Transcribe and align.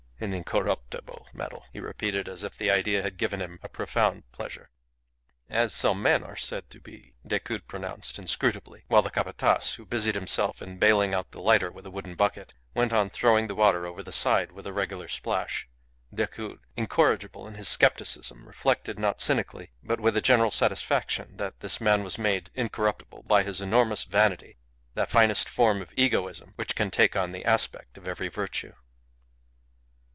An 0.21 0.33
incorruptible 0.33 1.25
metal," 1.33 1.65
he 1.73 1.79
repeated, 1.79 2.29
as 2.29 2.43
if 2.43 2.55
the 2.55 2.69
idea 2.69 3.01
had 3.01 3.17
given 3.17 3.39
him 3.41 3.57
a 3.63 3.67
profound 3.67 4.31
pleasure. 4.31 4.69
"As 5.49 5.73
some 5.73 5.99
men 5.99 6.23
are 6.23 6.35
said 6.35 6.69
to 6.69 6.79
be," 6.79 7.15
Decoud 7.25 7.67
pronounced, 7.67 8.19
inscrutably, 8.19 8.83
while 8.87 9.01
the 9.01 9.09
Capataz, 9.09 9.77
who 9.77 9.83
busied 9.87 10.13
himself 10.13 10.61
in 10.61 10.77
baling 10.77 11.15
out 11.15 11.31
the 11.31 11.39
lighter 11.41 11.71
with 11.71 11.87
a 11.87 11.89
wooden 11.89 12.13
bucket, 12.13 12.53
went 12.75 12.93
on 12.93 13.09
throwing 13.09 13.47
the 13.47 13.55
water 13.55 13.87
over 13.87 14.03
the 14.03 14.11
side 14.11 14.51
with 14.51 14.67
a 14.67 14.73
regular 14.73 15.07
splash. 15.07 15.67
Decoud, 16.13 16.59
incorrigible 16.77 17.47
in 17.47 17.55
his 17.55 17.67
scepticism, 17.69 18.45
reflected, 18.47 18.99
not 18.99 19.19
cynically, 19.21 19.71
but 19.81 19.99
with 19.99 20.21
general 20.23 20.51
satisfaction, 20.51 21.37
that 21.37 21.61
this 21.61 21.81
man 21.81 22.03
was 22.03 22.19
made 22.19 22.51
incorruptible 22.53 23.23
by 23.23 23.41
his 23.41 23.59
enormous 23.59 24.03
vanity, 24.03 24.59
that 24.93 25.09
finest 25.09 25.49
form 25.49 25.81
of 25.81 25.91
egoism 25.97 26.53
which 26.57 26.75
can 26.75 26.91
take 26.91 27.15
on 27.15 27.31
the 27.31 27.43
aspect 27.43 27.97
of 27.97 28.07
every 28.07 28.27
virtue. 28.27 28.73